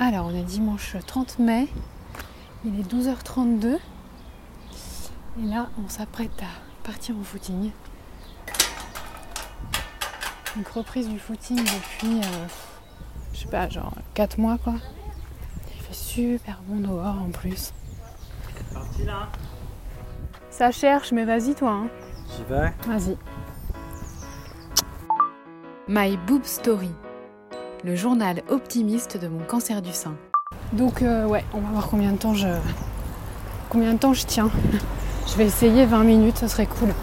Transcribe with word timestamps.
Alors, 0.00 0.26
on 0.26 0.34
est 0.34 0.44
dimanche 0.44 0.96
30 1.06 1.40
mai. 1.40 1.66
Il 2.64 2.78
est 2.78 2.84
12h32. 2.84 3.78
Et 5.40 5.42
là, 5.42 5.70
on 5.84 5.88
s'apprête 5.88 6.40
à 6.40 6.86
partir 6.86 7.16
au 7.18 7.24
footing. 7.24 7.72
Donc, 10.56 10.68
reprise 10.68 11.08
du 11.08 11.18
footing 11.18 11.58
depuis, 11.58 12.20
euh, 12.20 12.46
je 13.32 13.40
sais 13.40 13.48
pas, 13.48 13.68
genre 13.68 13.92
4 14.14 14.38
mois 14.38 14.58
quoi. 14.58 14.74
Il 15.74 15.82
fait 15.82 15.94
super 15.94 16.60
bon 16.66 16.80
dehors 16.80 17.20
en 17.20 17.30
plus. 17.30 17.72
Parti 18.72 19.04
là 19.04 19.28
Ça 20.50 20.70
cherche, 20.70 21.10
mais 21.10 21.24
vas-y 21.24 21.56
toi. 21.56 21.70
Hein. 21.70 21.88
J'y 22.36 22.44
vais. 22.44 22.72
Vas-y. 22.86 23.16
My 25.88 26.16
Boob 26.16 26.44
Story, 26.44 26.90
le 27.84 27.96
journal 27.96 28.42
optimiste 28.48 29.16
de 29.20 29.28
mon 29.28 29.44
cancer 29.44 29.82
du 29.82 29.92
sein. 29.92 30.14
Donc 30.72 31.02
euh, 31.02 31.26
ouais, 31.26 31.44
on 31.52 31.60
va 31.60 31.70
voir 31.70 31.88
combien 31.88 32.12
de 32.12 32.18
temps 32.18 32.34
je 32.34 32.48
combien 33.68 33.94
de 33.94 33.98
temps 33.98 34.14
je 34.14 34.26
tiens. 34.26 34.50
Je 35.26 35.36
vais 35.36 35.46
essayer 35.46 35.84
20 35.84 36.04
minutes, 36.04 36.38
ce 36.38 36.48
serait 36.48 36.66
cool. 36.66 36.94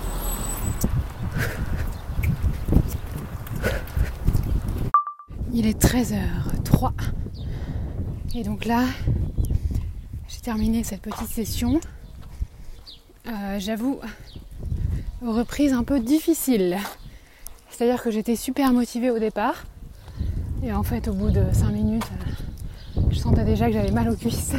Il 5.54 5.68
est 5.68 5.80
13h03. 5.80 6.92
Et 8.36 8.44
donc 8.44 8.66
là, 8.66 8.84
j'ai 10.28 10.40
terminé 10.42 10.84
cette 10.84 11.02
petite 11.02 11.30
session. 11.30 11.80
Euh, 13.28 13.60
J'avoue, 13.60 14.00
reprise 15.22 15.72
un 15.72 15.84
peu 15.84 16.00
difficile. 16.00 16.78
C'est-à-dire 17.70 18.02
que 18.04 18.12
j'étais 18.12 18.36
super 18.36 18.74
motivée 18.74 19.10
au 19.12 19.20
départ. 19.20 19.64
Et 20.64 20.74
en 20.74 20.84
fait, 20.84 21.08
au 21.08 21.14
bout 21.14 21.30
de 21.30 21.44
5 21.52 21.70
minutes, 21.70 22.04
euh, 22.98 23.02
je 23.12 23.18
sentais 23.18 23.44
déjà 23.44 23.68
que 23.68 23.74
j'avais 23.74 23.92
mal 23.92 24.10
aux 24.10 24.16
cuisses. 24.16 24.54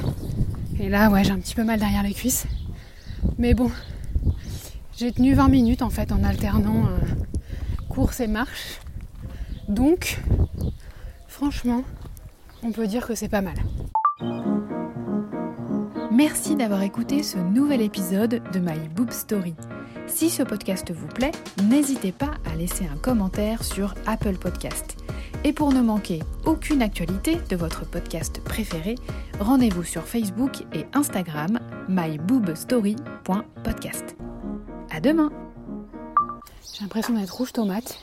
Et 0.79 0.89
là, 0.89 1.11
ouais, 1.11 1.25
j'ai 1.25 1.33
un 1.33 1.39
petit 1.39 1.55
peu 1.55 1.65
mal 1.65 1.79
derrière 1.79 2.03
les 2.03 2.15
cuisses. 2.15 2.47
Mais 3.39 3.55
bon, 3.55 3.71
j'ai 4.97 5.13
tenu 5.13 5.35
20 5.35 5.49
minutes 5.49 5.83
en 5.83 5.91
fait 5.91 6.13
en 6.13 6.23
alternant 6.23 6.87
euh, 6.87 6.99
course 7.89 8.21
et 8.21 8.27
marche. 8.27 8.81
Donc, 9.69 10.21
franchement, 11.27 11.83
on 12.63 12.73
peut 12.73 12.87
dire 12.87 13.07
que 13.07 13.15
c'est 13.15 13.29
pas 13.29 13.43
mal. 13.43 13.57
Merci 16.13 16.57
d'avoir 16.57 16.83
écouté 16.83 17.23
ce 17.23 17.37
nouvel 17.37 17.83
épisode 17.83 18.43
de 18.53 18.59
My 18.59 18.89
Boob 18.95 19.11
Story. 19.11 19.55
Si 20.07 20.31
ce 20.31 20.43
podcast 20.43 20.91
vous 20.91 21.09
plaît, 21.09 21.33
n'hésitez 21.65 22.13
pas 22.13 22.31
à 22.51 22.57
laisser 22.57 22.87
un 22.87 22.97
commentaire 22.97 23.65
sur 23.65 23.95
Apple 24.07 24.37
Podcast. 24.39 24.97
Et 25.47 25.53
pour 25.53 25.73
ne 25.73 25.81
manquer 25.81 26.21
aucune 26.45 26.83
actualité 26.83 27.37
de 27.37 27.55
votre 27.55 27.89
podcast 27.89 28.43
préféré, 28.43 28.97
rendez-vous 29.39 29.85
sur 29.85 30.03
Facebook 30.03 30.65
et 30.73 30.87
Instagram 30.93 31.61
myboobstory.podcast. 31.89 34.17
À 34.91 34.99
demain 34.99 35.31
J'ai 36.75 36.83
l'impression 36.83 37.15
d'être 37.15 37.31
rouge 37.31 37.53
tomate. 37.53 38.01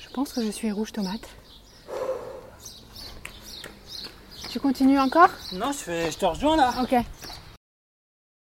Je 0.00 0.08
pense 0.12 0.32
que 0.32 0.44
je 0.44 0.50
suis 0.50 0.72
rouge 0.72 0.90
tomate. 0.90 1.28
Tu 4.50 4.58
continues 4.58 4.98
encore? 4.98 5.30
Non, 5.52 5.70
je, 5.70 5.78
fais, 5.78 6.10
je 6.10 6.18
te 6.18 6.26
rejoins 6.26 6.56
là. 6.56 6.74
Ok. 6.82 6.96